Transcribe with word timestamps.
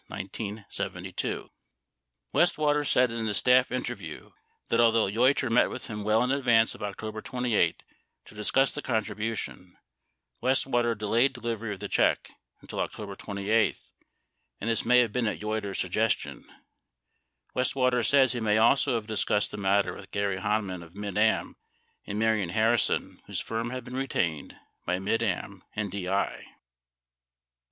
81 0.11 0.65
Westwater 2.33 2.83
said 2.89 3.11
in 3.11 3.27
a 3.27 3.35
staff 3.35 3.71
interview 3.71 4.31
that, 4.69 4.79
although 4.79 5.05
Yeut 5.05 5.35
ter 5.35 5.49
met 5.51 5.69
with 5.69 5.85
him 5.85 6.03
well 6.03 6.23
in 6.23 6.31
advance 6.31 6.73
of 6.73 6.81
October 6.81 7.21
28 7.21 7.83
to 8.25 8.33
discuss 8.33 8.71
the 8.73 8.81
contribu 8.81 9.37
tion, 9.37 9.77
Westwater 10.41 10.97
delayed 10.97 11.33
delivery 11.33 11.71
of 11.71 11.79
the 11.79 11.87
check 11.87 12.31
until 12.61 12.79
October 12.79 13.13
28, 13.15 13.79
and 14.59 14.71
this 14.71 14.83
may 14.83 15.01
have 15.01 15.13
been 15.13 15.27
at 15.27 15.37
Yeutter's 15.39 15.77
suggestion. 15.77 16.45
Westwater 17.55 18.03
says 18.03 18.31
he 18.33 18.39
may 18.39 18.57
also 18.57 18.95
have 18.95 19.05
discussed 19.05 19.51
the 19.51 19.55
matter 19.57 19.93
with 19.93 20.09
Gary 20.09 20.39
Hanman 20.41 20.81
of 20.81 20.95
Mid 20.95 21.15
Am 21.15 21.57
and 22.07 22.17
Marion 22.17 22.49
Harrison, 22.49 23.21
whose 23.27 23.39
firm 23.39 23.69
had 23.69 23.83
been 23.83 23.95
retained 23.95 24.57
by 24.83 24.97
Mid 24.97 25.21
Am 25.21 25.63
and 25.75 25.91
DI. 25.91 26.47